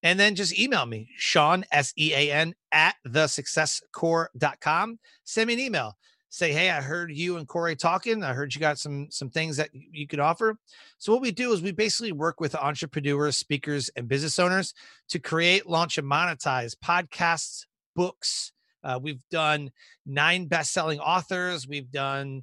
[0.03, 4.99] and then just email me, Sean, S-E-A-N at the success corps dot com.
[5.25, 5.97] Send me an email.
[6.29, 8.25] Say, hey, I heard you and Corey talking.
[8.25, 10.57] I heard you got some some things that you could offer.
[10.97, 14.73] So what we do is we basically work with entrepreneurs, speakers, and business owners
[15.11, 18.53] to create, launch, and monetize podcasts, books.
[18.85, 19.71] Uh, we've done
[20.07, 21.69] nine best-selling authors.
[21.69, 22.43] We've done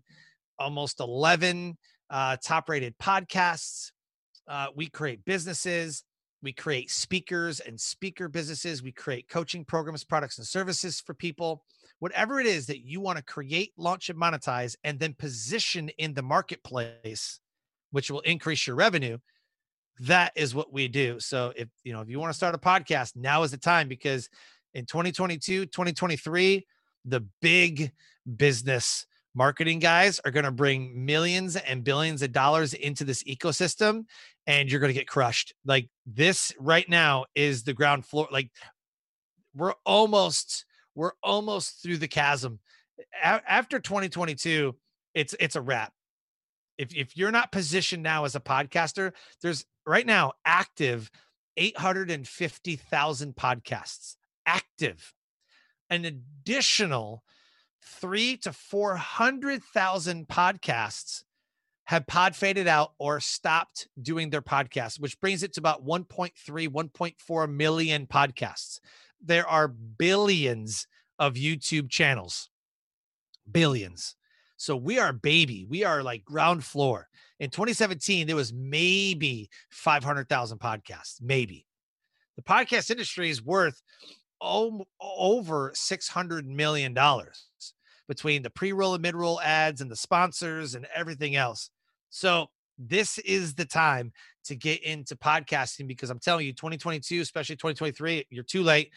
[0.57, 1.77] almost 11
[2.09, 3.91] uh, top-rated podcasts.
[4.47, 6.03] Uh, we create businesses,
[6.41, 11.63] we create speakers and speaker businesses, we create coaching programs, products, and services for people.
[11.99, 16.13] Whatever it is that you want to create, launch, and monetize, and then position in
[16.13, 17.39] the marketplace,
[17.91, 19.17] which will increase your revenue.
[19.99, 21.19] That is what we do.
[21.19, 23.87] So if you know if you want to start a podcast, now is the time
[23.89, 24.29] because
[24.73, 26.65] in 2022, 2023,
[27.05, 27.91] the big
[28.37, 29.05] business
[29.35, 34.05] marketing guys are going to bring millions and billions of dollars into this ecosystem
[34.47, 35.53] and you're going to get crushed.
[35.65, 38.27] Like this right now is the ground floor.
[38.31, 38.51] Like
[39.55, 42.59] we're almost we're almost through the chasm.
[43.23, 44.75] A- after 2022,
[45.13, 45.93] it's it's a wrap.
[46.77, 51.09] If if you're not positioned now as a podcaster, there's right now active
[51.57, 54.15] 850,000 podcasts
[54.49, 55.13] active.
[55.89, 57.23] An additional
[57.83, 61.23] three to 400,000 podcasts
[61.85, 66.31] have pod faded out or stopped doing their podcast, which brings it to about 1.3,
[66.67, 68.79] 1.4 million podcasts.
[69.23, 72.49] There are billions of YouTube channels,
[73.51, 74.15] billions.
[74.57, 75.65] So we are baby.
[75.67, 77.07] We are like ground floor.
[77.39, 81.65] In 2017, there was maybe 500,000 podcasts, maybe.
[82.35, 83.81] The podcast industry is worth
[84.41, 86.97] over $600 million
[88.07, 91.69] between the pre-roll and mid-roll ads and the sponsors and everything else.
[92.09, 92.47] So
[92.77, 94.11] this is the time
[94.45, 98.91] to get into podcasting because I'm telling you, 2022, especially 2023, you're too late.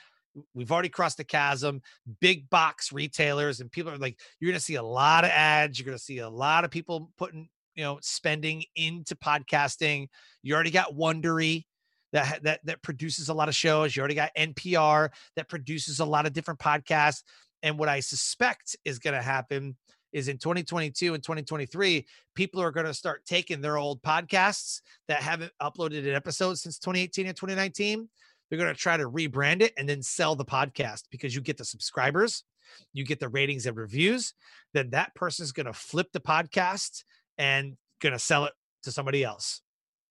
[0.55, 1.83] We've already crossed the chasm.
[2.21, 5.79] Big box retailers and people are like, you're going to see a lot of ads.
[5.79, 10.09] You're going to see a lot of people putting, you know, spending into podcasting.
[10.43, 11.65] You already got Wondery
[12.13, 13.97] that that that produces a lot of shows.
[13.97, 17.23] You already got NPR that produces a lot of different podcasts.
[17.63, 19.77] And what I suspect is going to happen
[20.13, 25.23] is in 2022 and 2023, people are going to start taking their old podcasts that
[25.23, 28.09] haven't uploaded an episode since 2018 and 2019.
[28.51, 31.57] They're going to try to rebrand it and then sell the podcast because you get
[31.57, 32.45] the subscribers,
[32.93, 34.35] you get the ratings and reviews.
[34.75, 37.05] Then that person's going to flip the podcast
[37.39, 39.63] and going to sell it to somebody else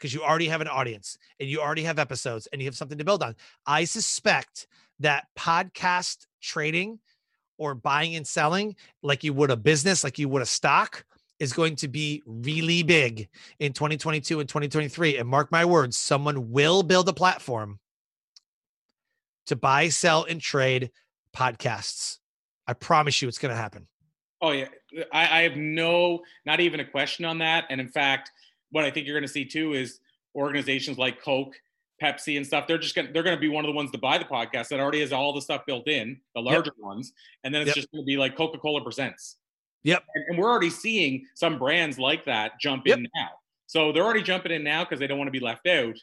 [0.02, 2.98] because you already have an audience and you already have episodes and you have something
[2.98, 3.36] to build on.
[3.68, 4.66] I suspect
[5.00, 6.98] that podcast trading
[7.60, 11.06] or buying and selling like you would a business, like you would a stock,
[11.40, 15.18] is going to be really big in 2022 and 2023.
[15.18, 17.80] And mark my words, someone will build a platform
[19.46, 20.90] to buy, sell, and trade
[21.36, 22.18] podcasts.
[22.66, 23.88] I promise you it's going to happen.
[24.42, 24.68] Oh, yeah.
[25.14, 27.66] I, I have no, not even a question on that.
[27.70, 28.32] And in fact,
[28.72, 30.00] what I think you're going to see too is
[30.36, 31.56] organizations like Coke
[32.02, 34.18] Pepsi and stuff, they're just gonna they're gonna be one of the ones to buy
[34.18, 36.86] the podcast that already has all the stuff built in, the larger yep.
[36.86, 37.76] ones, and then it's yep.
[37.76, 39.38] just gonna be like Coca Cola presents.
[39.84, 40.04] Yep.
[40.16, 42.98] And, and, we're already seeing some brands like that jump yep.
[42.98, 43.30] in now.
[43.68, 45.96] So they're already jumping in now because they don't want to be left out.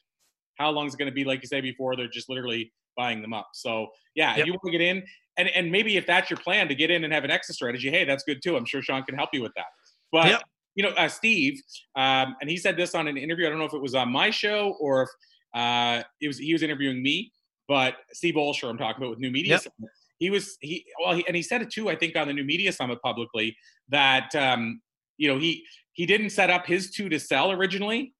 [0.57, 3.23] How long is it going to be, like you say before, they're just literally buying
[3.23, 3.51] them up.
[3.53, 5.05] So yeah, if you want to get in,
[5.37, 7.91] and and maybe if that's your plan to get in and have an exit strategy,
[7.91, 8.57] hey, that's good too.
[8.57, 9.67] I'm sure Sean can help you with that.
[10.11, 10.43] But
[10.79, 11.61] you know, uh, Steve,
[11.97, 13.47] um, and he said this on an interview.
[13.47, 15.09] I don't know if it was on my show or if
[15.53, 17.33] uh, it was he was interviewing me,
[17.67, 19.63] but Steve Olsher, I'm talking about with New Media yep.
[19.63, 19.91] Summit.
[20.19, 21.89] He was he well, he, and he said it too.
[21.89, 23.57] I think on the New Media Summit publicly
[23.89, 24.81] that um,
[25.17, 25.65] you know he
[25.95, 28.15] he didn't set up his two to sell originally,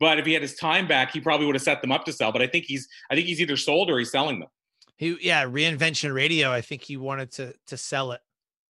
[0.00, 2.12] but if he had his time back, he probably would have set them up to
[2.12, 2.32] sell.
[2.32, 4.48] But I think he's I think he's either sold or he's selling them.
[4.96, 6.50] He yeah, reinvention radio.
[6.50, 8.20] I think he wanted to to sell it.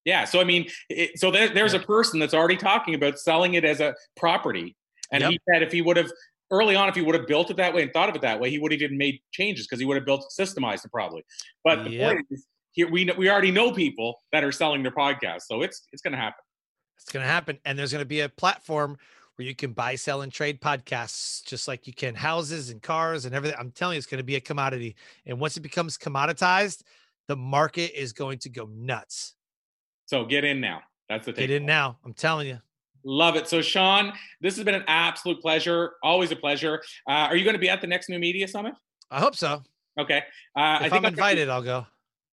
[0.04, 3.54] Yeah, so I mean, it, so there, there's a person that's already talking about selling
[3.54, 4.76] it as a property,
[5.12, 5.30] and yep.
[5.30, 6.10] he said if he would have
[6.50, 8.38] early on, if he would have built it that way and thought of it that
[8.38, 11.24] way, he would have even made changes because he would have built systemized it probably.
[11.64, 12.14] But the yep.
[12.14, 15.86] point is, here we we already know people that are selling their podcasts, so it's
[15.92, 16.42] it's going to happen.
[16.96, 18.96] It's going to happen, and there's going to be a platform
[19.36, 23.24] where you can buy, sell, and trade podcasts, just like you can houses and cars
[23.24, 23.56] and everything.
[23.58, 26.82] I'm telling you, it's going to be a commodity, and once it becomes commoditized,
[27.28, 29.34] the market is going to go nuts.
[30.12, 30.82] So get in now.
[31.08, 31.48] That's the take.
[31.48, 31.96] get in now.
[32.04, 32.58] I'm telling you.
[33.02, 33.48] Love it.
[33.48, 35.94] So, Sean, this has been an absolute pleasure.
[36.02, 36.82] Always a pleasure.
[37.08, 38.74] Uh, are you going to be at the next New Media Summit?
[39.10, 39.62] I hope so.
[39.98, 40.18] Okay.
[40.54, 41.86] Uh, if I think I'm invited, I'll go.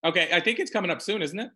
[0.04, 0.28] Okay.
[0.34, 1.52] I think it's coming up soon, isn't it?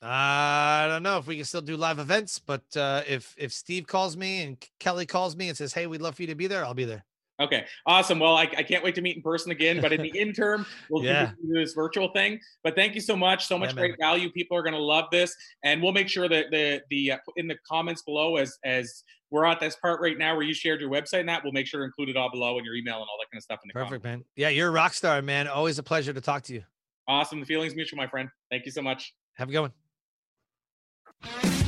[0.00, 3.88] I don't know if we can still do live events, but uh, if if Steve
[3.88, 6.46] calls me and Kelly calls me and says, "Hey, we'd love for you to be
[6.46, 7.04] there," I'll be there.
[7.40, 8.18] Okay, awesome.
[8.18, 9.80] Well, I, I can't wait to meet in person again.
[9.80, 11.32] But in the interim, we'll yeah.
[11.40, 12.40] do this virtual thing.
[12.64, 13.46] But thank you so much.
[13.46, 14.30] So much yeah, great value.
[14.30, 17.46] People are going to love this, and we'll make sure that the the uh, in
[17.46, 20.90] the comments below as as we're at this part right now where you shared your
[20.90, 23.02] website and that we'll make sure to include it all below and your email and
[23.02, 24.24] all that kind of stuff in the perfect comments.
[24.24, 26.62] man yeah you're a rock star man always a pleasure to talk to you
[27.06, 29.70] awesome the feelings mutual my friend thank you so much have a good
[31.22, 31.67] one